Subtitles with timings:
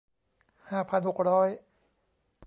[0.69, 1.49] ห้าพันหกร้อย